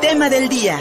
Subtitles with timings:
[0.00, 0.78] Tema del día.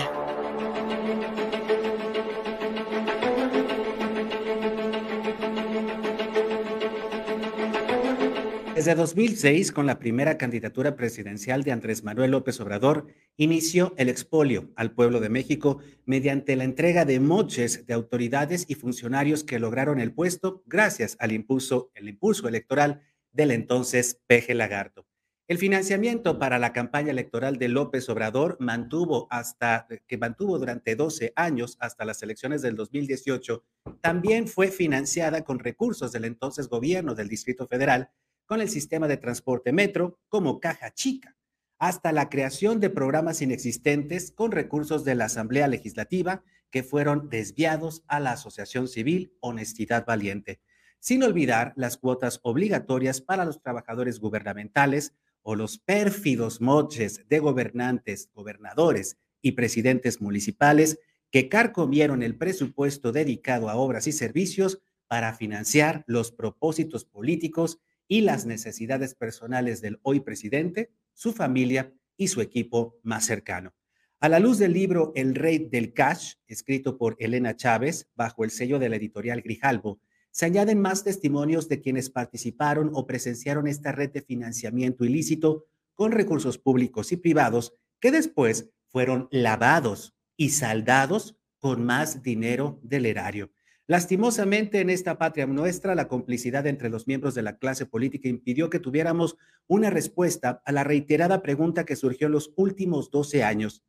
[8.73, 14.71] Desde 2006, con la primera candidatura presidencial de Andrés Manuel López Obrador, inició el expolio
[14.77, 19.99] al pueblo de México mediante la entrega de moches de autoridades y funcionarios que lograron
[19.99, 23.01] el puesto gracias al impulso, el impulso electoral
[23.33, 25.08] del entonces Peje Lagarto.
[25.49, 31.33] El financiamiento para la campaña electoral de López Obrador mantuvo hasta que mantuvo durante 12
[31.35, 33.65] años hasta las elecciones del 2018,
[33.99, 38.11] también fue financiada con recursos del entonces gobierno del Distrito Federal
[38.45, 41.35] con el sistema de transporte metro como caja chica,
[41.79, 48.03] hasta la creación de programas inexistentes con recursos de la Asamblea Legislativa que fueron desviados
[48.07, 50.61] a la Asociación Civil Honestidad Valiente,
[50.99, 58.29] sin olvidar las cuotas obligatorias para los trabajadores gubernamentales o los pérfidos moches de gobernantes,
[58.33, 60.99] gobernadores y presidentes municipales
[61.31, 68.21] que carcomieron el presupuesto dedicado a obras y servicios para financiar los propósitos políticos y
[68.21, 73.73] las necesidades personales del hoy presidente, su familia y su equipo más cercano.
[74.19, 78.51] A la luz del libro El Rey del Cash, escrito por Elena Chávez, bajo el
[78.51, 83.91] sello de la editorial Grijalbo, se añaden más testimonios de quienes participaron o presenciaron esta
[83.91, 91.37] red de financiamiento ilícito con recursos públicos y privados que después fueron lavados y saldados
[91.59, 93.51] con más dinero del erario.
[93.87, 98.69] Lastimosamente, en esta patria nuestra, la complicidad entre los miembros de la clase política impidió
[98.69, 99.35] que tuviéramos
[99.67, 103.83] una respuesta a la reiterada pregunta que surgió en los últimos 12 años.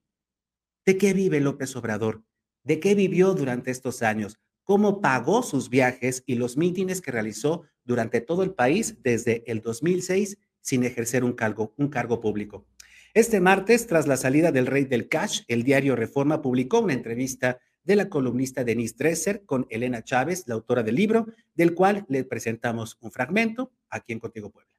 [0.86, 2.24] ¿De qué vive López Obrador?
[2.64, 4.41] ¿De qué vivió durante estos años?
[4.70, 9.62] ¿Cómo pagó sus viajes y los mítines que realizó durante todo el país desde el
[9.62, 12.68] 2006 sin ejercer un cargo, un cargo público?
[13.12, 17.58] Este martes, tras la salida del rey del cash, el diario Reforma publicó una entrevista
[17.82, 22.22] de la columnista Denise Dresser con Elena Chávez, la autora del libro, del cual le
[22.22, 24.72] presentamos un fragmento aquí en Contigo Puebla.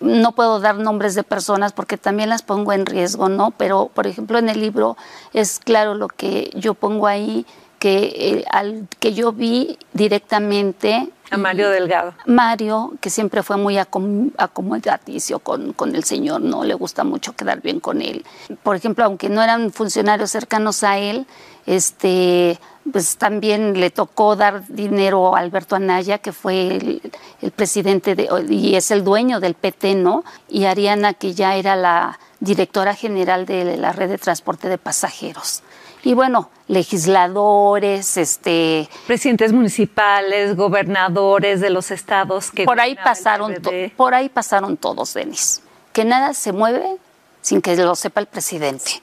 [0.00, 3.52] No puedo dar nombres de personas porque también las pongo en riesgo, ¿no?
[3.52, 4.96] Pero, por ejemplo, en el libro
[5.32, 7.46] es claro lo que yo pongo ahí,
[7.78, 12.14] que, eh, al, que yo vi directamente a Mario Delgado.
[12.24, 16.64] Mario, que siempre fue muy acomodaticio con, con el señor, ¿no?
[16.64, 18.24] Le gusta mucho quedar bien con él.
[18.62, 21.26] Por ejemplo, aunque no eran funcionarios cercanos a él,
[21.66, 22.58] este,
[22.90, 27.12] pues también le tocó dar dinero a Alberto Anaya, que fue el,
[27.42, 30.24] el presidente de, y es el dueño del PT, ¿no?
[30.48, 35.62] Y Ariana, que ya era la directora general de la red de transporte de pasajeros
[36.02, 43.54] y bueno, legisladores, este presidentes municipales, gobernadores de los estados que por ahí pasaron
[43.96, 45.62] por ahí pasaron todos, Denis.
[45.92, 46.96] Que nada se mueve
[47.40, 49.02] sin que lo sepa el presidente.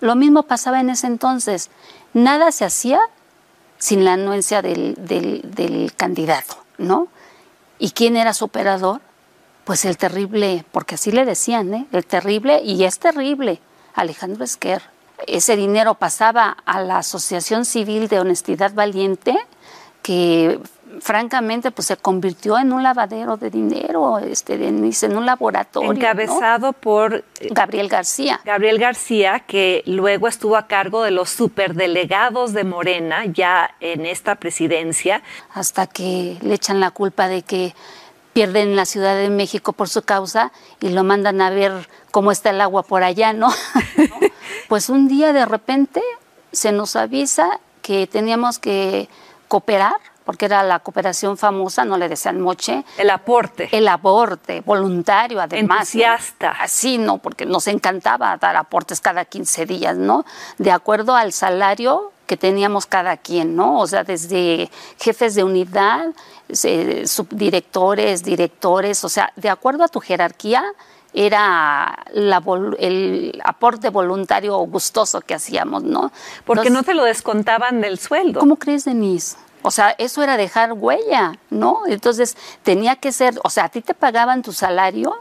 [0.00, 1.70] Lo mismo pasaba en ese entonces.
[2.14, 3.00] Nada se hacía
[3.78, 7.08] sin la anuencia del, del candidato, ¿no?
[7.78, 9.00] ¿Y quién era su operador?
[9.64, 11.86] Pues el terrible, porque así le decían, ¿eh?
[11.92, 13.60] El terrible, y es terrible,
[13.94, 14.82] Alejandro Esquer
[15.26, 19.36] ese dinero pasaba a la Asociación Civil de Honestidad Valiente,
[20.02, 20.60] que
[21.00, 25.92] francamente pues se convirtió en un lavadero de dinero, este, en un laboratorio.
[25.92, 28.40] Encabezado por eh, Gabriel García.
[28.44, 34.34] Gabriel García, que luego estuvo a cargo de los superdelegados de Morena ya en esta
[34.36, 35.22] presidencia.
[35.52, 37.74] Hasta que le echan la culpa de que
[38.32, 42.50] pierden la Ciudad de México por su causa y lo mandan a ver cómo está
[42.50, 43.50] el agua por allá, ¿no?
[44.70, 46.00] pues un día de repente
[46.52, 49.08] se nos avisa que teníamos que
[49.48, 52.84] cooperar, porque era la cooperación famosa, no le decían moche.
[52.96, 53.68] El aporte.
[53.72, 55.92] El aporte, voluntario además.
[55.92, 56.52] Entusiasta.
[56.52, 57.18] Así, ¿no?
[57.18, 60.24] Porque nos encantaba dar aportes cada 15 días, ¿no?
[60.58, 63.80] De acuerdo al salario que teníamos cada quien, ¿no?
[63.80, 64.70] O sea, desde
[65.00, 66.10] jefes de unidad,
[66.52, 70.62] subdirectores, directores, o sea, de acuerdo a tu jerarquía,
[71.12, 76.12] era el aporte voluntario gustoso que hacíamos, ¿no?
[76.44, 78.38] Porque no te lo descontaban del sueldo.
[78.38, 79.36] ¿Cómo crees, Denise?
[79.62, 81.82] O sea, eso era dejar huella, ¿no?
[81.88, 85.20] Entonces tenía que ser, o sea, a ti te pagaban tu salario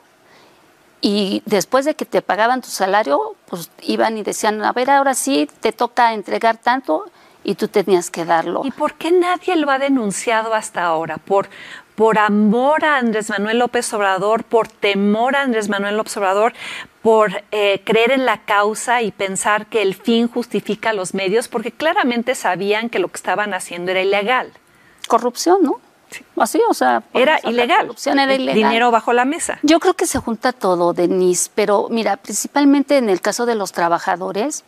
[1.01, 5.13] y después de que te pagaban tu salario, pues iban y decían, a ver, ahora
[5.13, 7.05] sí te toca entregar tanto
[7.43, 8.61] y tú tenías que darlo.
[8.65, 11.17] ¿Y por qué nadie lo ha denunciado hasta ahora?
[11.17, 11.49] ¿Por,
[11.95, 16.53] por amor a Andrés Manuel López Obrador, por temor a Andrés Manuel López Obrador,
[17.01, 21.71] por eh, creer en la causa y pensar que el fin justifica los medios, porque
[21.71, 24.51] claramente sabían que lo que estaban haciendo era ilegal.
[25.07, 25.79] Corrupción, ¿no?
[26.37, 27.91] Así, o sea, era ilegal.
[28.05, 28.55] era ilegal.
[28.55, 29.59] Dinero bajo la mesa.
[29.63, 33.71] Yo creo que se junta todo, Denise, pero mira, principalmente en el caso de los
[33.71, 34.63] trabajadores,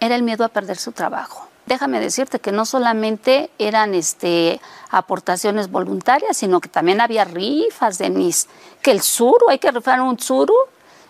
[0.00, 1.48] era el miedo a perder su trabajo.
[1.66, 4.60] Déjame decirte que no solamente eran este,
[4.90, 8.48] aportaciones voluntarias, sino que también había rifas, Denise.
[8.82, 10.54] Que el suru, hay que rifar un suru,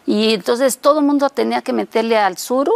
[0.06, 2.72] y entonces todo el mundo tenía que meterle al suru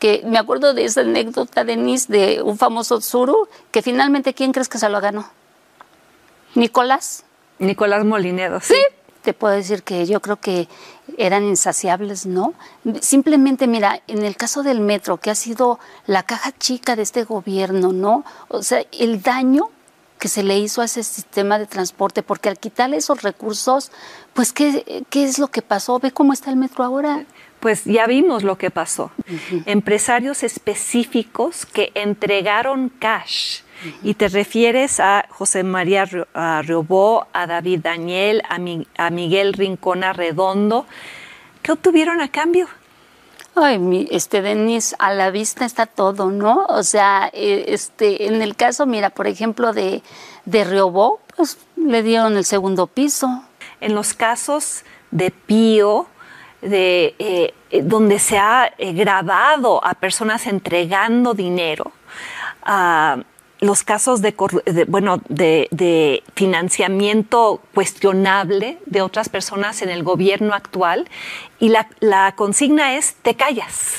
[0.00, 4.68] que me acuerdo de esa anécdota, Denise, de un famoso suru, que finalmente, ¿quién crees
[4.68, 5.28] que se lo ganó?
[6.54, 7.24] Nicolás.
[7.58, 8.76] Nicolás Molinedo, sí.
[9.22, 10.66] Te puedo decir que yo creo que
[11.18, 12.54] eran insaciables, ¿no?
[13.00, 17.24] Simplemente, mira, en el caso del metro, que ha sido la caja chica de este
[17.24, 18.24] gobierno, ¿no?
[18.48, 19.68] O sea, el daño
[20.18, 23.90] que se le hizo a ese sistema de transporte, porque al quitarle esos recursos,
[24.32, 25.98] pues, ¿qué, qué es lo que pasó?
[25.98, 27.26] Ve cómo está el metro ahora
[27.60, 29.12] pues ya vimos lo que pasó.
[29.66, 33.60] Empresarios específicos que entregaron cash.
[34.02, 36.04] Y te refieres a José María
[36.62, 40.86] Riobó, a David Daniel, a, Miguel Rincón Arredondo.
[41.62, 42.68] ¿Qué obtuvieron a cambio?
[43.54, 46.66] Ay, este Denis, a la vista está todo, ¿no?
[46.68, 50.02] O sea, eh, este, en el caso, mira, por ejemplo, de,
[50.44, 53.44] de Riobó, pues le dieron el segundo piso.
[53.80, 56.06] En los casos de Pío,
[56.62, 61.92] de, eh, eh, donde se ha eh, grabado a personas entregando dinero,
[62.62, 63.18] a
[63.60, 64.34] los casos de,
[64.88, 71.08] bueno, de, financiamiento cuestionable de otras personas en el gobierno actual
[71.58, 73.96] y la, la consigna es te callas,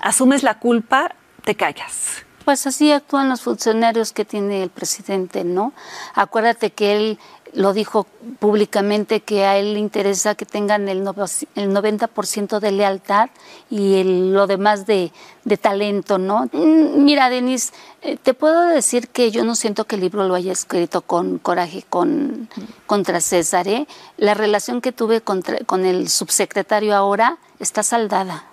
[0.00, 1.14] asumes la culpa,
[1.44, 2.24] te callas.
[2.44, 5.74] Pues así actúan los funcionarios que tiene el presidente, ¿no?
[6.14, 7.18] Acuérdate que él
[7.54, 8.06] lo dijo
[8.38, 13.30] públicamente que a él le interesa que tengan el, 90% de lealtad
[13.70, 15.12] y lo demás de,
[15.60, 16.48] talento, ¿no?
[16.52, 17.72] Mm, mira, Denise,
[18.02, 21.38] eh, te puedo decir que yo no siento que el libro lo haya escrito con
[21.38, 22.48] coraje con,
[22.86, 23.66] contra César.
[23.66, 23.86] ¿eh?
[24.18, 28.47] La relación que tuve con el subsecretario ahora está saldada.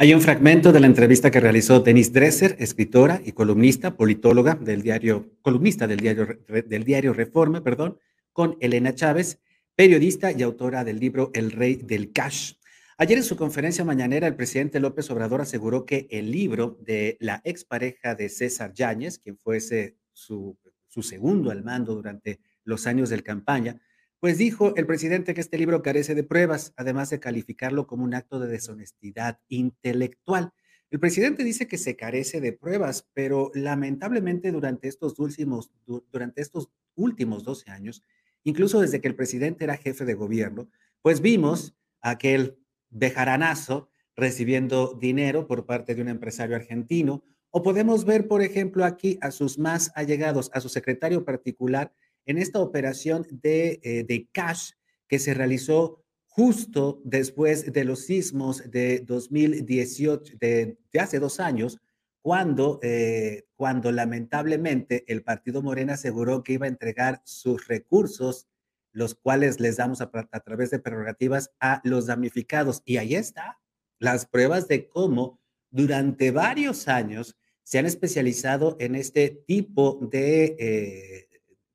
[0.00, 4.80] Hay un fragmento de la entrevista que realizó Denise Dresser, escritora y columnista, politóloga del
[4.80, 7.98] diario, columnista del diario, del diario Reforma, perdón,
[8.32, 9.40] con Elena Chávez,
[9.74, 12.52] periodista y autora del libro El Rey del Cash.
[12.96, 17.40] Ayer en su conferencia mañanera, el presidente López Obrador aseguró que el libro de la
[17.42, 20.56] expareja de César Yáñez, quien fuese su,
[20.86, 23.80] su segundo al mando durante los años de campaña,
[24.20, 28.14] pues dijo el presidente que este libro carece de pruebas, además de calificarlo como un
[28.14, 30.52] acto de deshonestidad intelectual.
[30.90, 35.70] El presidente dice que se carece de pruebas, pero lamentablemente durante estos últimos,
[36.10, 38.02] durante estos últimos 12 años,
[38.42, 40.68] incluso desde que el presidente era jefe de gobierno,
[41.02, 42.58] pues vimos aquel
[42.90, 49.18] bejaranazo recibiendo dinero por parte de un empresario argentino, o podemos ver, por ejemplo, aquí
[49.22, 51.92] a sus más allegados, a su secretario particular,
[52.28, 54.72] en esta operación de, eh, de cash
[55.08, 61.78] que se realizó justo después de los sismos de 2018, de, hace dos años,
[62.20, 68.46] cuando, eh, cuando lamentablemente el partido Morena aseguró que iba a entregar sus recursos,
[68.92, 72.82] los cuales les damos a, a través de prerrogativas a los damnificados.
[72.84, 73.58] Y ahí está,
[73.98, 75.40] las pruebas de cómo
[75.70, 81.27] durante varios años se han especializado en este tipo de, eh,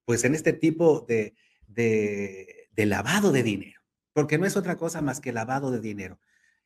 [0.06, 1.36] pues en este tipo de,
[1.68, 3.82] de, lavado de dinero,
[4.14, 6.20] porque no es otra cosa más que lavado de dinero.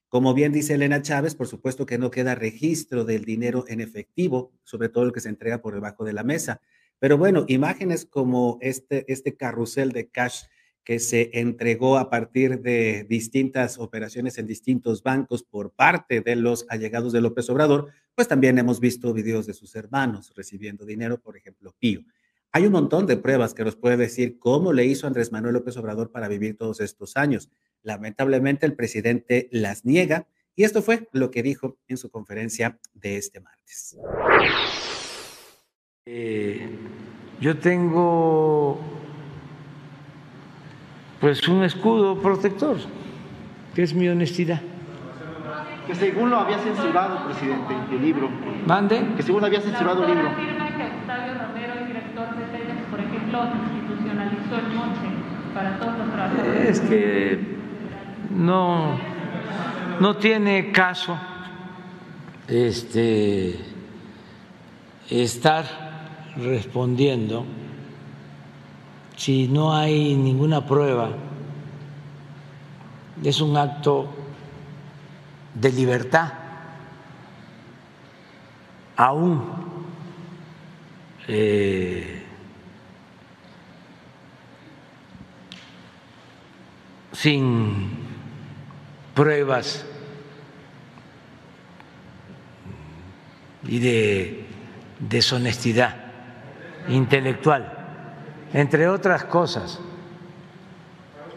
[0.09, 4.53] Como bien dice Elena Chávez, por supuesto que no queda registro del dinero en efectivo,
[4.63, 6.61] sobre todo el que se entrega por debajo de la mesa.
[6.99, 10.43] Pero bueno, imágenes como este, este carrusel de cash
[10.87, 16.65] que se entregó a partir de distintas operaciones en distintos bancos por parte de los
[16.69, 21.35] allegados de López Obrador, pues también hemos visto videos de sus hermanos recibiendo dinero, por
[21.35, 22.05] ejemplo, Pío.
[22.51, 25.77] Hay un montón de pruebas que nos puede decir cómo le hizo Andrés Manuel López
[25.77, 27.49] Obrador para vivir todos estos años.
[27.83, 33.17] Lamentablemente el presidente las niega y esto fue lo que dijo en su conferencia de
[33.17, 33.97] este martes.
[36.05, 36.67] Eh,
[37.39, 38.79] yo tengo
[41.19, 42.77] pues un escudo protector,
[43.75, 44.61] que es mi honestidad.
[45.85, 48.29] Que según lo había censurado, presidente, el libro.
[48.65, 49.13] ¿Mande?
[49.15, 50.66] Que según había censurado el libro
[52.89, 53.43] por ejemplo,
[53.73, 55.07] institucionalizó el monte
[55.53, 56.69] para todos los trabajadores?
[56.69, 57.57] Es que
[58.31, 58.97] no,
[59.99, 61.17] no tiene caso
[62.47, 63.59] este,
[65.09, 65.65] estar
[66.37, 67.45] respondiendo
[69.15, 71.09] si no hay ninguna prueba.
[73.23, 74.07] Es un acto
[75.55, 76.31] de libertad,
[78.95, 79.43] aún
[81.27, 82.16] eh,
[87.27, 87.89] sin
[89.13, 89.85] pruebas
[93.67, 94.45] y de
[94.97, 95.93] deshonestidad
[96.87, 97.69] intelectual,
[98.53, 99.77] entre otras cosas.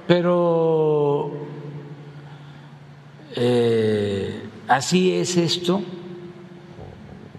[0.07, 1.33] Pero
[3.35, 5.83] eh, así es esto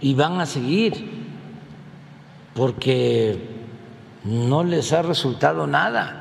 [0.01, 1.09] y van a seguir
[2.53, 3.47] porque
[4.25, 6.20] no les ha resultado nada.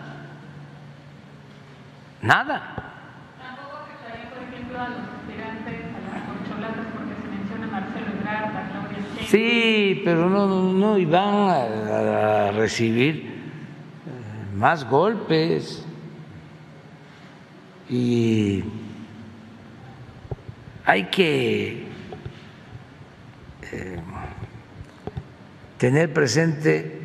[2.22, 2.74] Nada.
[3.38, 8.56] Tampoco afectaría, por ejemplo, a los aspirantes, a las corcholatas, porque se menciona Marcelo Ebrard,
[8.56, 9.26] a Claudia.
[9.26, 15.86] Sí, pero no, no, van a, a recibir eh, más golpes
[17.88, 18.62] y
[20.84, 21.86] hay que
[23.72, 24.00] eh,
[25.78, 27.00] tener presente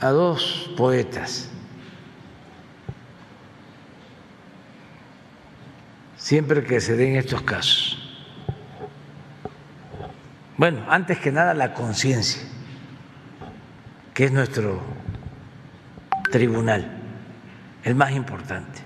[0.00, 1.53] a dos poetas.
[6.24, 7.98] Siempre que se den estos casos.
[10.56, 12.40] Bueno, antes que nada la conciencia,
[14.14, 14.80] que es nuestro
[16.32, 16.96] tribunal,
[17.82, 18.80] el más importante,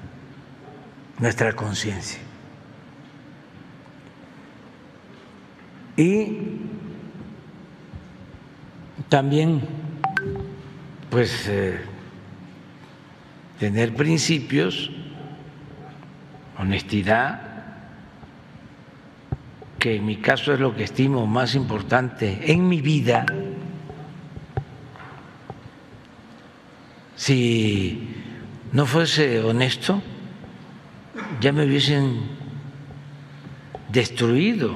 [1.20, 2.18] nuestra conciencia.
[5.96, 6.38] Y
[9.08, 9.62] también,
[11.08, 11.78] pues, eh,
[13.60, 14.90] tener principios,
[16.58, 17.40] honestidad,
[19.78, 23.24] que en mi caso es lo que estimo más importante en mi vida,
[27.14, 28.08] si
[28.72, 30.02] no fuese honesto,
[31.40, 32.22] ya me hubiesen
[33.88, 34.74] destruido.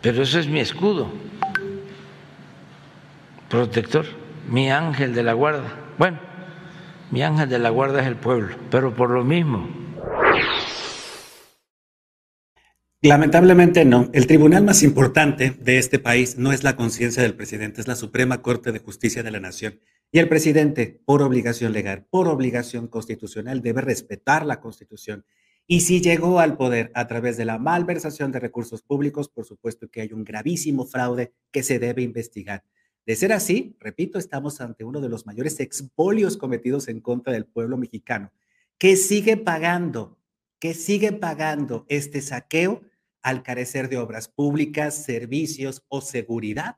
[0.00, 1.10] Pero ese es mi escudo,
[3.48, 4.06] protector,
[4.48, 5.87] mi ángel de la guarda.
[5.98, 6.20] Bueno,
[7.10, 9.68] mi ángel de la guarda es el pueblo, pero por lo mismo.
[13.02, 14.08] Lamentablemente no.
[14.12, 17.96] El tribunal más importante de este país no es la conciencia del presidente, es la
[17.96, 19.80] Suprema Corte de Justicia de la Nación.
[20.12, 25.24] Y el presidente, por obligación legal, por obligación constitucional, debe respetar la Constitución.
[25.66, 29.88] Y si llegó al poder a través de la malversación de recursos públicos, por supuesto
[29.88, 32.62] que hay un gravísimo fraude que se debe investigar.
[33.08, 37.46] De ser así, repito, estamos ante uno de los mayores expolios cometidos en contra del
[37.46, 38.30] pueblo mexicano,
[38.76, 40.18] que sigue pagando,
[40.58, 42.82] que sigue pagando este saqueo
[43.22, 46.76] al carecer de obras públicas, servicios o seguridad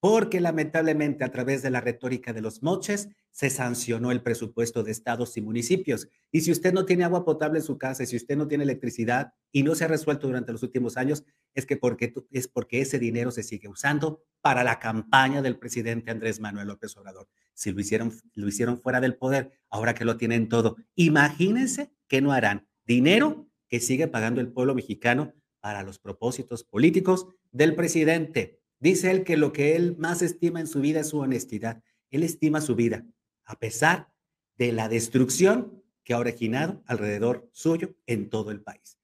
[0.00, 4.90] porque lamentablemente a través de la retórica de los moches se sancionó el presupuesto de
[4.90, 6.08] estados y municipios.
[6.32, 8.64] Y si usted no tiene agua potable en su casa, y si usted no tiene
[8.64, 11.24] electricidad y no se ha resuelto durante los últimos años,
[11.54, 16.10] es que porque, es porque ese dinero se sigue usando para la campaña del presidente
[16.10, 17.28] Andrés Manuel López Obrador.
[17.54, 22.20] Si lo hicieron, lo hicieron fuera del poder, ahora que lo tienen todo, imagínense que
[22.20, 28.57] no harán dinero que sigue pagando el pueblo mexicano para los propósitos políticos del presidente.
[28.80, 31.82] Dice él que lo que él más estima en su vida es su honestidad.
[32.10, 33.04] Él estima su vida,
[33.44, 34.08] a pesar
[34.56, 38.98] de la destrucción que ha originado alrededor suyo en todo el país.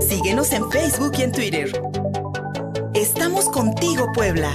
[0.00, 1.82] Síguenos en Facebook y en Twitter.
[2.94, 4.52] Estamos contigo, Puebla.